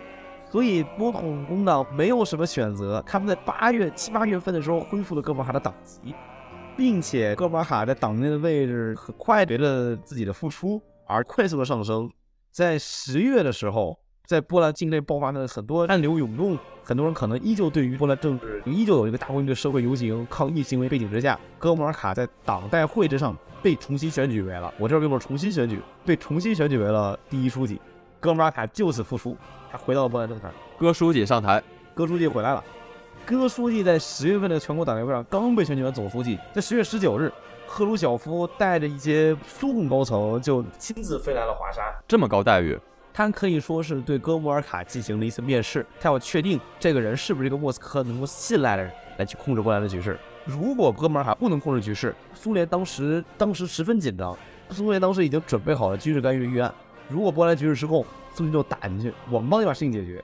[0.53, 6.15] 所以波统工党没有什么选择，他们在八月七八月份的时候恢复了哥本哈的党籍，
[6.77, 12.11] 并且哥本哈在党内的位置很快随着自己的付出而快速的上升。
[12.51, 27.81] 在十月的时候，在波兰境内爆发的很多暗流涌动，很多人可能依旧对于波兰政治依旧有一个大规模的社会游行抗议行为背景之下，哥穆尔卡在党代会之上被重新选举为了，我这边哥们重新选举，被重新选举为了第一书记，
[28.23, 29.37] 哥穆尔卡就此复出，
[29.69, 31.61] 他回到了波兰政坛，哥书记上台，
[31.93, 32.63] 哥书记回来了。
[33.27, 37.33] 哥书记在十月份的全国党代会上刚被选举为总书记，在十月十九日，
[37.67, 42.79] 赫鲁晓夫带着一些苏共高层就亲自飞来了华沙，这么高待遇，
[43.13, 50.17] 他可以说是对哥穆尔卡进行了一次面试，他要确定这个人是不是一个莫斯科能够信赖的人，来去控制波兰的局势。
[50.45, 54.37] 如果哥穆尔卡不能控制局势，苏联当时当时十分紧张，
[54.71, 56.73] 苏联当时已经准备好了军事干预的预案。
[57.09, 60.23] 如果波兰局势失控，苏联就打进去，我们帮你把事情解决。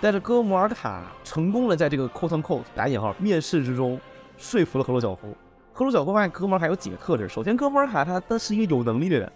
[0.00, 3.98] 但是哥穆尔卡成功的在这个 “quote unquote” 打引号面试之中
[4.36, 5.34] 说服了赫鲁晓夫。
[5.72, 9.26] 赫鲁晓夫发现哥穆尔卡有几个特质，首先哥穆尔卡他他是一个有能力的人。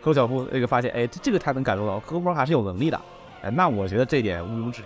[0.00, 3.00] 赫鲁晓夫这个发现，哎，这这个他能感受到哥穆尔卡是有能力的。
[3.42, 4.84] 哎，那我觉得这点毋庸置疑。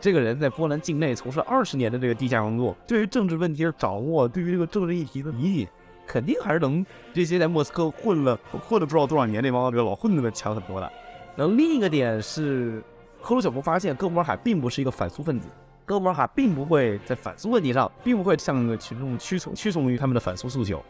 [0.00, 5.68] 这个人在波兰境内从事二十年的这个地下工作，对于政治问题的掌握，对于这个政治议题的理解，
[6.08, 8.36] 肯定还是能这些在莫斯科混了
[8.68, 10.92] 混了不知道多少年那帮这个老混子们强很多的。
[11.36, 12.82] 然后另一个点是。
[13.24, 15.46] 赫鲁晓夫发现哥穆尔卡并不是一个反苏分子，
[15.84, 20.82] 哥穆尔卡并不会在反苏问题上，并不会向群众屈从屈从于他们的反苏诉求。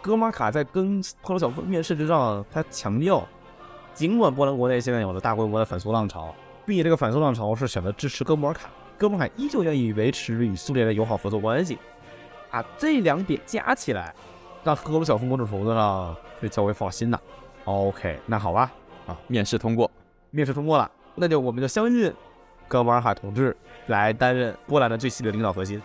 [0.00, 3.26] 哥穆尔卡在跟赫鲁晓夫面试之上，他强调，
[3.94, 6.32] 尽管波兰国内现在有了大规模的反苏浪潮，
[6.64, 11.76] 并且这个反苏浪潮是选择支持哥穆尔卡，哥穆尔卡依旧愿意维持与苏联的友好合作关系。
[12.52, 14.14] 啊，这两点加起来，
[14.62, 17.20] 让赫鲁晓夫某种程度上是较为放心的。
[17.64, 18.70] OK，那好吧，
[19.06, 19.90] 啊，面试通过，
[20.30, 20.90] 面试通过了。
[21.14, 22.12] 那就我们就相信
[22.68, 25.80] 哥莫尔卡同志来担任波兰的最系列领导核心。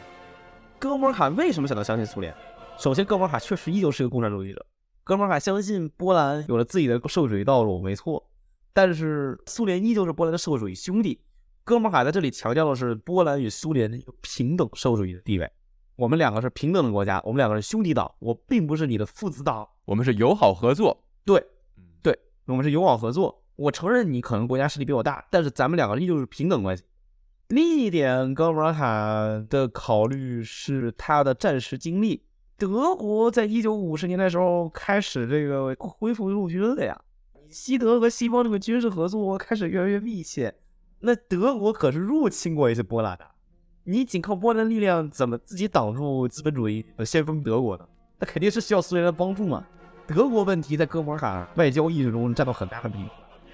[0.79, 2.33] 哥莫尔卡为什么选择相信苏联？
[2.77, 4.65] 首先，哥莫尔卡确实依旧是个共产主义者。
[5.03, 8.29] 哥莫尔卡相信波兰有了自己的社会主义道路，没错。
[8.73, 11.19] 但是苏联依旧是波兰的社会主义兄弟。
[11.63, 15.51] 哥莫尔卡在这里强调的是波兰与苏联的一个平等社会主义的地位。
[15.95, 21.03] 我们两个是平等的国家，我们两个是兄弟党，我并不是你的父子党，我们是友好合作。
[21.25, 21.43] 对，
[22.47, 23.43] 我们是友好合作。
[23.55, 26.83] 我承认你可能国家势力比我大，但是咱们两个依旧是平等关系。
[27.49, 32.23] 另一点，哥穆尔卡的考虑是他的战时经历。
[32.57, 36.99] 德国在一九五十年代时候开始这个恢复陆军了呀，
[37.49, 40.53] 西德和西方这个军事合作开始越来越密切。
[40.99, 43.25] 那德国可是入侵过一次波兰的，
[43.83, 47.87] 你仅靠波兰力量怎么自己挡住资本主义呃先锋德国呢？
[48.19, 49.65] 那肯定是需要苏联的帮助嘛。
[50.07, 53.09] 德国问题在哥穆尔卡外交意识中占到很大的比例。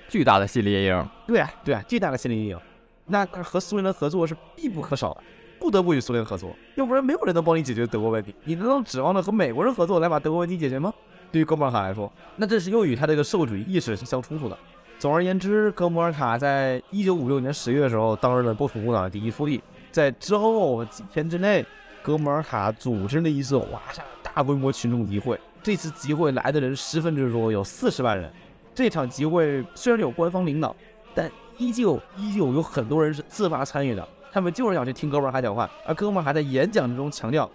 [0.07, 2.59] 巨大的心理阴影，对啊，对啊，巨大的心理阴影。
[3.07, 5.23] 那和苏联的合作是必不可少的，
[5.59, 8.35] 不得不与苏联合作，要不然没有人能帮你解决德国问题。
[8.43, 10.93] 你难道指望着和美国人合作来把德国问题解决吗？
[11.31, 14.55] 对于哥穆尔卡来说，那这是又与他这个社会主义意识是相冲突的。
[14.99, 19.59] 总而言之，哥莫尔卡在一九五六年十月的时候当任了波普共党的第一书记，
[19.91, 21.65] 在之后几天之内，
[22.03, 28.29] 哥莫尔卡组织了一次华沙大规模群众集会，这次集会来的人十分之多，有四十万人。
[28.75, 30.75] 这场集会虽然有官方领导，
[31.15, 34.05] 但依旧依旧有很多人是自发参与的。
[34.29, 37.49] 他们就是想去听哥们儿卡讲话，而哥们儿还在演讲之中强调：“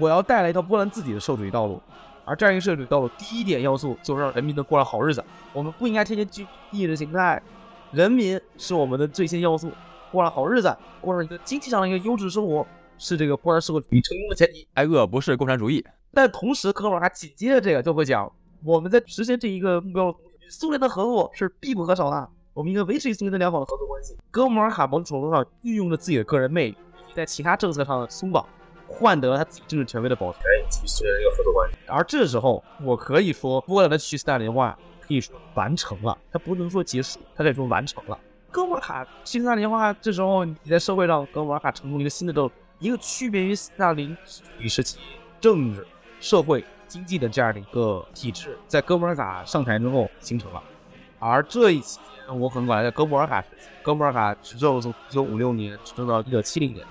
[0.00, 1.80] 我要带来一套波兰自己的社会主义道路。”
[2.26, 5.24] 而这样一个社会主义道路，第一点要素就是让人民能过上好日子。
[5.52, 7.40] 我们不应该天天拘意识形态，
[7.92, 9.70] 人民是我们的最先要素。
[10.10, 12.66] 过上好日子，过上一个经济上的一个优质生活，
[12.98, 14.66] 是这个波兰社会主义成功的前提。
[14.74, 15.84] 挨饿不是共产主义。
[16.14, 18.30] 但同时，哥们儿还紧接着这个就会讲：
[18.62, 20.14] 我们在实现这一个目标。
[20.50, 24.14] 苏联的合作是必不可少的，我们应该维持与苏联的良好的合作关系。
[24.30, 26.76] 哥莫尔卡某种程度上运用了自己的个人魅力，
[27.14, 28.46] 在其他政策上的松绑，
[28.86, 31.78] 换得了他自己政治权威的保全以及苏联的一个合作关系。
[31.88, 38.18] 而这时候，我可以说，波兰的去斯大林化可以说完成了，他不能说结束，他可以说完成了。
[38.50, 42.48] 哥莫尔卡去斯大林化，这时候你在社会上，哥莫尔卡成功了一个新的政，
[42.78, 44.98] 一个区别于斯大林主义时期
[45.40, 45.84] 政治、
[46.24, 46.64] 社会。
[46.86, 50.62] 经济的这样的一个体制，在哥穆尔卡上台之后形成了。
[51.18, 56.86] 而这一期间，我很管在哥穆尔卡时期，哥穆尔卡执政从一九五六年执政到一九七零年，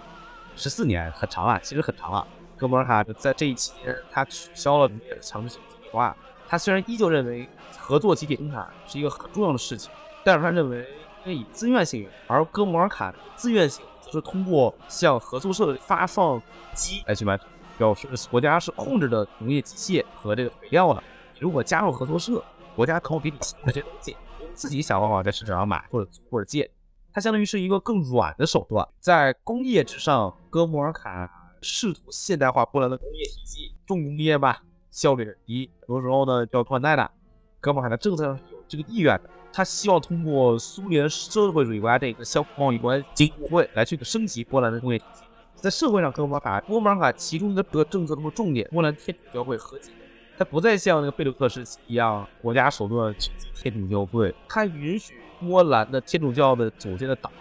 [0.57, 2.27] 十四年很长啊，其实很长啊。
[2.57, 4.91] 哥穆尔卡在这一期间，他取消了
[5.21, 6.13] 强制性集体化。
[6.49, 9.89] 他虽然依旧认为合作集体生产是一个很重要的事情，
[10.25, 16.41] 但是他认为应该以自愿性，而哥穆尔卡的自愿性则是通过向合作社发放
[16.73, 17.47] 鸡来去完成。
[17.77, 21.03] 表示国家是控制的农业机械和这个肥料的。
[21.39, 22.43] 如果加入合作社，
[22.75, 24.15] 国家可以给你这些东西，
[24.53, 26.69] 自己想办法在市场上买或者或者借。
[27.11, 28.87] 它相当于是一个更软的手段。
[28.99, 31.29] 在工业之上，哥穆尔卡
[31.61, 37.11] 试图现代化波兰的工业体系，重工业吧，效率低，很多时候呢要换代的。
[37.59, 45.23] 哥穆尔卡的政策上有这个意愿的，他希望通过苏联社会主义国家这个相互贸易关系互惠来去升级波兰的工业体系。
[45.63, 49.93] 在社会上，哥本哈根波本哈根其中一个政策中的重点，波兰天主教会和解。
[50.37, 57.31] 它不再像那个贝鲁特时期一样，国家手段去天主教会，它允许波兰的天主教的组建的党，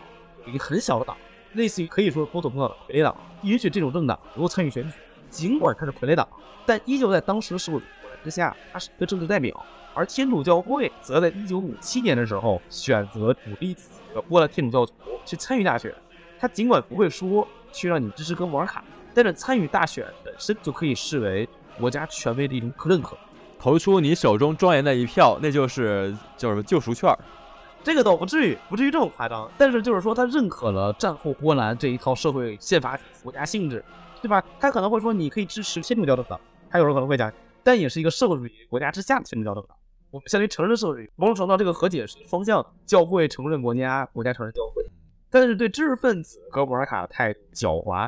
[0.46, 1.16] 一个很小的党，
[1.54, 4.94] 类似于可以说波总统的傀儡党，允许这种政党能够参与选举。
[5.28, 6.28] 尽管它是傀儡党，
[6.64, 7.88] 但依旧在当时的社会主义
[8.22, 9.66] 之下，它是一个政治代表。
[9.94, 14.92] 而天主教会则在1957年的时候选择鼓励自己的波兰天主教徒
[15.24, 15.92] 去参与大选。
[16.38, 21.48] 他尽管不会说去让你支持哥本哈根，但是参与大选本身就可以视为。
[21.78, 23.16] 国家权威的一种认可，
[23.58, 27.18] 投出你手中庄严的一票，那就是叫什么救赎券儿。
[27.82, 29.50] 这个倒不至于，不至于这么夸张。
[29.56, 33.82] 但是就是说，他认可了战后波兰这一套社会宪法国家性质，
[34.20, 34.44] 对吧？
[34.60, 37.32] 他可能会说，你可以支持天主教政党，还有人可能会讲，
[37.64, 39.74] 但也是一个社会主义国家之下的天主教政党。
[40.10, 44.81] 我们相当于承认社会主义，某种程度这个和解是方向，教会承认国家，国家承认教会。
[45.32, 48.06] 但是对知识分子哥本尔卡的态度狡猾，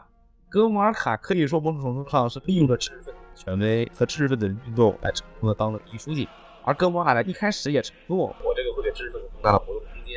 [0.50, 3.20] 哥本尔卡可以说某种程度上是利用了知识分子。
[3.34, 6.28] 权威和知识分子运动来成功的当了第一书记，
[6.62, 10.14] 而哥本哈呢一开始也承诺，我这个会给知识分子更大的活动空间。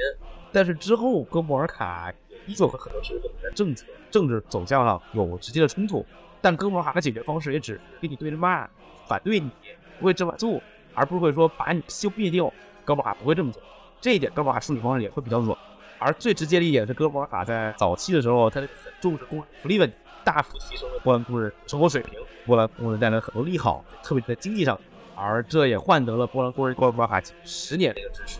[0.51, 2.13] 但是之后，哥本尔卡
[2.45, 6.05] 依旧和很多知识分子在政策、政治走向上有直接的冲突。
[6.41, 8.67] 但哥本哈的解决方式也只跟你对着骂，
[9.07, 9.49] 反对你，
[9.97, 10.61] 不会这么做，
[10.93, 12.51] 而不会说把你消灭掉。
[12.83, 13.63] 哥本哈根不会这么做，
[14.01, 15.57] 这一点哥本哈根处理方式也会比较软。
[15.99, 18.69] 而最直接的一点是，哥本哈根在早期的时候，他很
[19.01, 19.95] 重视工人福利问题。
[20.23, 24.77] 大幅提升了波兰工人生活水平，波兰工人带来很多利好，特别在经济上，
[25.15, 28.39] 而这也换得了波兰工人波兰卡十年的一个支持。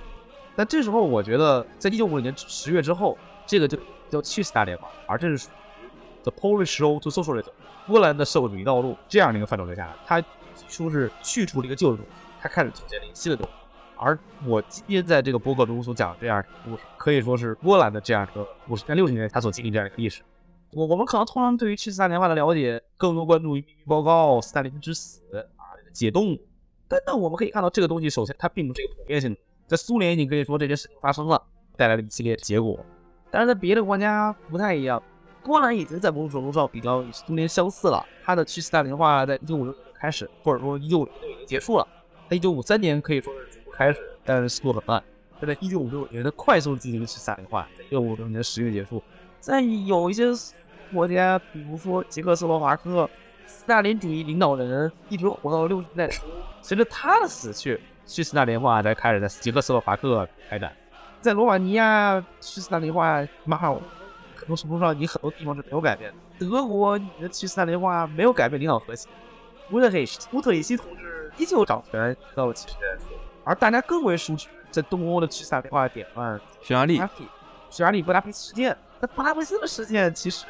[0.54, 3.78] 但这时候，我觉得在一九五零年十月之后，这个就
[4.10, 5.48] 叫去死大联盟，而这是
[6.24, 7.52] the Polish road to socialism
[7.86, 10.22] 波兰的社会主义道路这样的一个范畴之下，它
[10.67, 13.54] 说是去除了一个旧的东西，它开始组建了一个新的东西。
[14.00, 20.22] 而我今天在这个博客中所讲的这样故事，可以说是波兰的这样一个五十、六十年代他所经历这样一个历史。
[20.74, 25.22] 我我们可能通常对于去斯大林化的了解，更多关注于秘密报告、斯大林之死
[25.56, 26.38] 啊解冻。
[26.88, 31.42] 但但我们可以看到，这个东西首先它并不是一个普遍性的，在苏联已经可以说这件事情发生了，
[31.76, 32.80] 带来了一系列结果。
[33.32, 35.02] 但是在别的国家不太一样，
[35.44, 38.06] 波兰已经在某种程度上比较与苏联相似了。
[38.24, 41.88] 它的去斯大林化在一九五六年开始，或者说一九五零年已经结束了。
[42.30, 45.04] 在一九五三年可以说是开始，但是速度很慢。
[45.40, 49.04] 在一九五六年的快速进行去斯大林化，在一九五六年十月结束。
[49.40, 50.26] 在有一些
[50.92, 53.08] 国家，比如说捷克斯洛伐克，
[53.46, 56.26] 斯大林主义领导人一直活到六十年代初。
[56.63, 60.76] 随着他的死去，去斯大林化才开始在捷克斯洛伐克开展。
[61.22, 63.80] 在罗马尼亚，去斯大林化，马上
[64.36, 66.18] 很多程度上，你很多地方是没有改变的。
[66.40, 69.08] 德国，你的去斯大林化没有改变领导核心。
[69.72, 73.04] 乌特里希乌特里希同志依旧掌权到了七十年代，
[73.48, 76.98] 而大家更为熟知在东欧的去斯大林化典范——匈牙利，
[77.70, 78.78] 匈牙利布达佩斯事件。
[79.00, 80.46] 那布达佩斯的事件其实，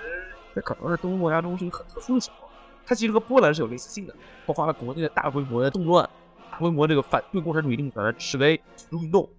[0.56, 2.50] 在可能是东欧国家中是一个很特殊的情况。
[2.88, 4.16] 它其实和波兰是有类似性的，
[4.48, 6.10] 爆发了国内的大规模的动乱，
[6.50, 9.30] 大规模这个反对共产主义政权的示威运动。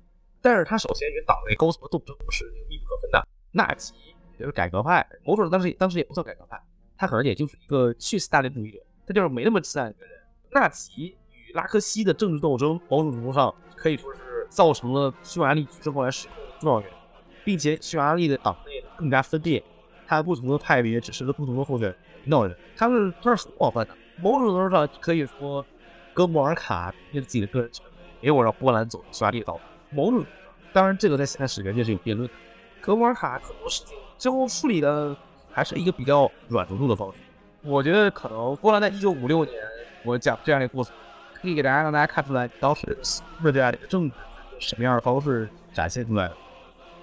[0.41, 3.27] 但是它首先与党内高层的斗争是密不可分的。
[3.51, 3.93] 纳吉
[4.35, 6.63] 也就是改革派，某种当时当时也不算改革派，
[6.97, 10.15] 他可能也就是一个去斯大林主义者，他就是没那么自然的一个人。
[10.53, 11.17] 纳吉
[11.55, 16.97] 拉科西的政治斗争，某种程度上可以说是造成了匈牙利举政后来失控的重要原因。
[17.45, 19.63] 并且匈牙利的党内更加分裂，
[20.07, 21.89] 它不同的派别只是不同的候选
[22.25, 23.97] 领导人，他们他是很广泛的。
[24.21, 25.65] 某种程度上可以说，
[26.13, 29.61] 哥本尔卡凭借自己的个人权威，也有让波兰走匈牙利的道路。
[29.91, 30.23] 某种
[30.75, 32.35] 当然，这个在现在史学界是有辩论的。
[32.83, 35.17] 哥本尔卡很多事情最后处理的
[35.51, 37.19] 还是一个比较软着陆的方式。
[37.63, 39.57] 我觉得可能波兰在一九五六年，
[40.05, 40.91] 我讲这样的故事，
[41.41, 44.17] 可以给大家让大家看出来当时的这样的一个政治
[44.59, 46.37] 什么样的方式展现出来的。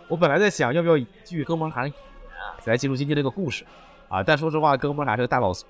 [0.08, 3.66] 我本来在想要不要一句哥本哈根语言啊来记录今天这个故事
[4.08, 5.66] 啊，但说实话，哥本哈根是个大老粗，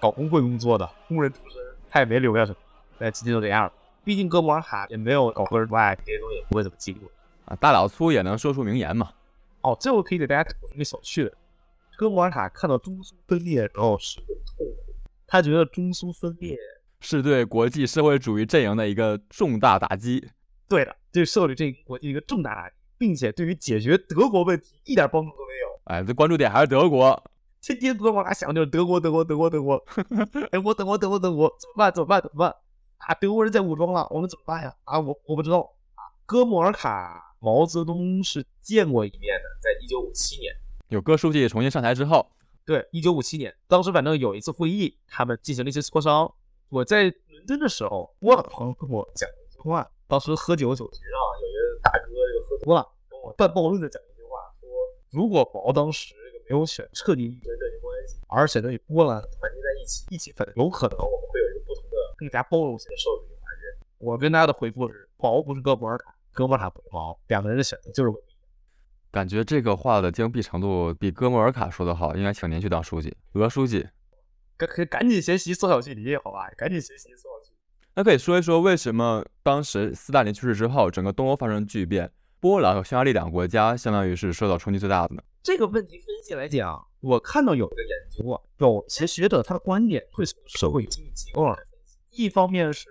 [0.00, 2.58] 搞工会工作的工人出身，他也没留下什么。
[2.98, 7.10] 那今天就这样了，毕竟哥本哈根也没有搞个人外，这些东西不会怎么记录
[7.44, 7.56] 啊。
[7.56, 9.10] 大老粗也能说出名言嘛？
[9.60, 11.32] 哦，最后可以给大家吐一个小趣的：
[11.96, 14.94] 哥本哈根看到中苏分裂然后十分痛苦，
[15.26, 16.56] 他觉得中苏分裂
[17.06, 20.28] 是对国际社会主义阵营的一个重大打击。
[20.68, 22.74] 对的，对社会主义国际一个重大打击。
[22.98, 25.80] 并且对于解决德国问题一点帮助都没有。
[25.84, 27.22] 哎，这关注点还是德国，
[27.60, 29.78] 天天哥们俩想就是德国，德国，德国，德国，
[30.50, 31.92] 德国，德国，德国，德国，怎么办？
[31.92, 32.22] 怎么办？
[32.22, 32.56] 怎么办？
[32.96, 34.74] 啊，德国人在武装了，我们怎么办呀？
[34.84, 35.60] 啊，我我不知道。
[35.94, 40.50] 啊，哥莫尔卡，毛泽东是见过一面的，在一九五七年，
[40.88, 42.26] 有哥书记重新上台之后，
[42.64, 46.32] 对，一九五七年，当时反正有一次会议，他们进行了一些磋商。
[46.68, 51.10] 我在伦敦的时候，我朋友跟我讲一句话，当时喝酒酒局上
[51.40, 52.64] 有一个大哥就喝。
[52.64, 52.86] 多了。
[53.08, 54.68] 跟我半暴论的讲一句话，说
[55.10, 63.86] 如果毛当时这个没有选彻底理顺政经关系，而选择与波兰团结在一起，一起反，有可能我们会有一个不同的、更加包容性的社会环境。
[63.98, 68.38] 我跟大家的回复是：毛不是哥莫尔卡，哥莫尔卡不是毛，两个人的选择就是不一样。
[69.12, 73.86] 感觉这个话的精辟程度比哥莫尔卡说的好，应该请您去当书记，俄书记。
[74.56, 76.48] 赶可赶紧学习缩小距离，好吧？
[76.56, 77.56] 赶紧学习缩小距离。
[77.94, 85.22] 那可以说一说为什么当时斯大林去世之后，整个东欧发生巨变，波兰和匈牙利两个国家相当于是受到冲击最大的呢？
[85.42, 91.96] 这个问题分析来讲，我看到有一个研究啊，有些学者他的观点会从社会经济结构上来分析。
[92.10, 92.86] 一方面是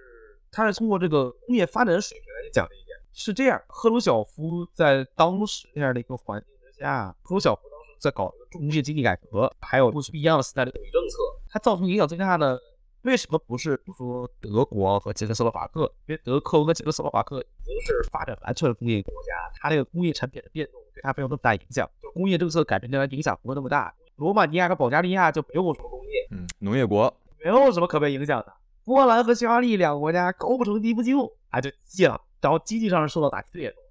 [0.51, 11.17] 他是通过这个工业发展水平来讲的一点，是这样：赫鲁晓夫在当时那样的一个环境之下，赫鲁晓夫当时在搞这个重工业经济改革，还有不一样的斯大林主义政策，
[11.55, 12.61] 它造成影响最大的。
[13.03, 15.89] 为什么不是，比如说德国和捷克斯洛伐克？
[16.05, 23.95] 因为德国和捷克斯洛伐克已经是发展完全的工业国家，它这个工业产品的变动对它没有那么大影响，就工业政策改变对它影响不会那么大。
[24.17, 28.53] 罗马尼亚和保加利亚就没有什么工业，嗯，农业国，没有什么可被影响的。
[28.83, 33.81] 波兰和匈牙利两个国家高不成低不就，啊，就记了，然后经济上是受到打击最严重。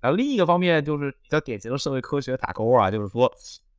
[0.00, 3.32] 然后另一个方面就是比较典型的社会科学打勾啊，就是说。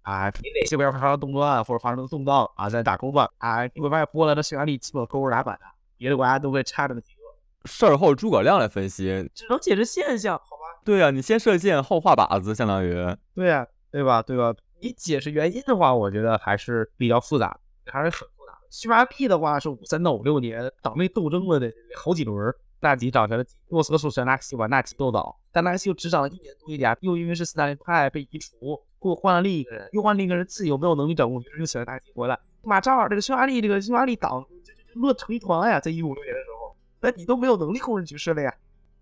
[0.03, 3.29] 啊，你哪些国家发生动乱或者发生动荡啊，在打勾吧。
[3.39, 5.65] 啊，你会发现波兰的匈牙利基本勾是打满的，
[5.97, 7.19] 别的国家都会差这么几个。
[7.65, 10.81] 事儿后诸葛亮来分析，只能解释现象，好吧？
[10.83, 12.93] 对呀，你先射箭后画靶子，相当于。
[13.33, 14.21] 对呀，对吧？
[14.21, 14.53] 对吧？
[14.81, 18.67] 你解释原因的话，我觉得还是比较复杂，还是很复杂的。
[18.69, 28.83] 匈牙利的话是五三到五六年党内斗争了得好几轮，纳吉掌权了，莫斯科首选纳西把纳吉斗倒，但纳西又只掌了一年多一点，又因为是斯大林派被移除。
[29.09, 32.39] 又换了另一个人，又换另一个人，自己又没有能力掌控局势，又选了大吉回来。
[32.61, 35.79] 马扎尔这个匈牙利这个匈牙利党就就乱成一团了呀！
[35.79, 38.53] 在一五六年的时候，那你都没有能力控制局势了呀！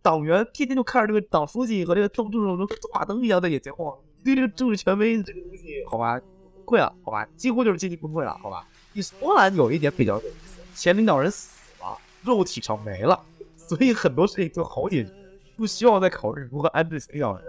[0.01, 3.95] 党员天天就看着这个党书记和这个政政跟走马灯一样在眼前晃，
[4.25, 8.67] 对这个政治权威这个东西，好吧，崩溃了，好吧，几乎就是经济崩溃了，好吧。
[8.93, 13.23] 你波兰有一点比较有意思，前领导人死了，肉体上没了，
[13.55, 15.11] 所以很多事情就好解决，
[15.55, 17.43] 不需要再考虑如何安置领导人。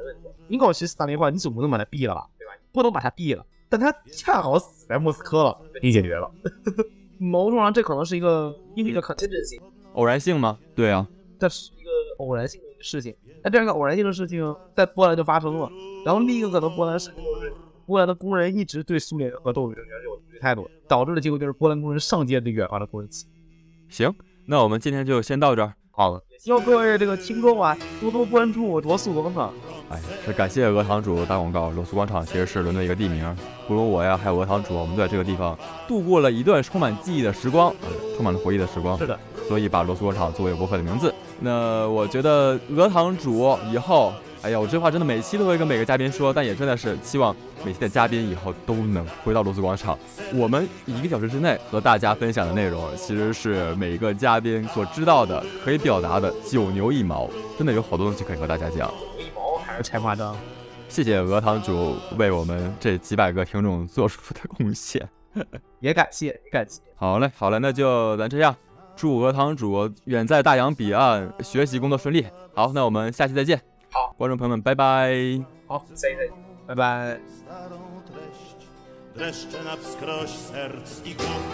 [0.49, 2.29] 你搞斯大林话，你总不能把他毙了吧？
[2.73, 6.31] 不能把他毙了，但他恰好死在莫斯科了，问题解决了。
[7.19, 9.61] 某种上，这可能是一个英语的 contingency，
[9.93, 10.59] 偶然性吗？
[10.75, 11.07] 对啊，
[11.39, 13.15] 这是一个偶然性的事情。
[13.45, 15.71] 那这样一个偶然性的事情在波兰就发生了。
[16.05, 17.53] 然后另一个可能，波兰是就是
[17.87, 23.31] 波兰的工人一直对苏联和斗争政权有敌对态度，导致的结果就是波兰工人上街对远方的工人起义。
[23.89, 24.13] 行，
[24.47, 25.75] 那我们今天就先到这儿。
[25.93, 29.53] 好了，希望各位这个听众啊多多关注我罗素广场。
[29.93, 31.69] 哎，是感谢鹅堂主打广告。
[31.71, 33.37] 罗素广场其实是伦敦一个地名，
[33.69, 37.75] 不如我呀，还有鹅堂主，我们都在这个地方度过了一段充满记忆的时光，
[38.17, 38.97] 充满了回忆的时光。
[38.97, 41.15] 是的，所以把罗素广场作为播客的名字。
[41.41, 44.13] 那我觉得鹅堂主以后。
[44.45, 47.33] 哎呀，我这话真的每期都会跟每个嘉宾说，但也真的是希望
[47.65, 49.97] 每期的嘉宾以后都能回到罗斯广场。
[50.35, 58.93] 我们一个小时之内和大家分享的内容，其实是每个嘉宾所知道的、可以表达的九牛一毛，真的有好多东西可以和大家讲。
[59.73, 60.37] 一毛还是太夸张。
[60.89, 65.09] 谢谢鹅堂主为我们这几百个听众做出的贡献，
[65.81, 66.81] 也感谢，也感谢。
[66.95, 68.55] 好嘞，好嘞，那就咱这样，
[68.95, 72.27] 祝鹅堂主远在大洋彼岸学习工作顺利。
[72.55, 73.59] 好，那我们下期再见。
[73.91, 75.15] 好，观众朋友们，拜拜。
[75.67, 76.31] 好，再见，
[76.67, 77.19] 拜拜。
[79.15, 81.45] Dreszcze na wskroś serc i głów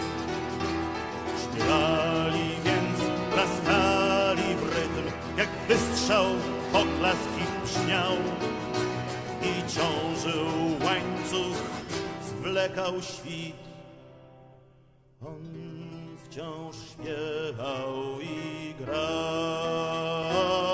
[1.41, 2.99] Śpiewali więc,
[3.33, 5.07] klaskali w rytm
[5.37, 6.25] Jak wystrzał
[6.71, 7.29] poklask
[7.69, 8.13] brzmiał
[9.41, 10.47] I ciążył
[10.85, 11.63] łańcuch,
[12.23, 13.55] zwlekał świt.
[15.21, 15.43] On
[16.25, 20.68] wciąż śpiewał i grał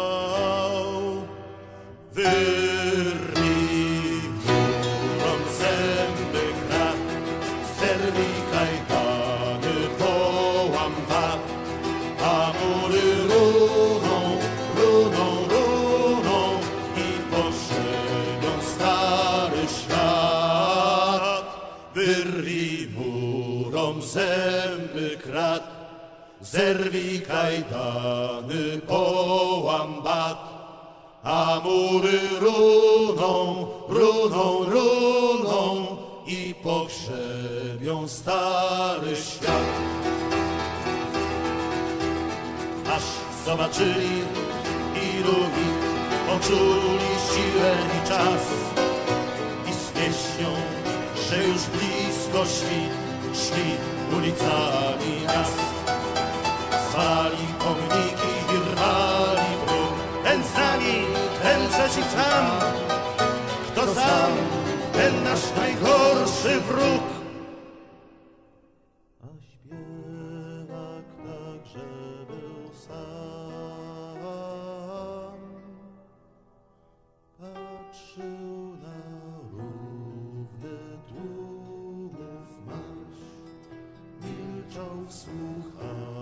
[85.09, 85.29] 苏
[85.77, 86.14] 杭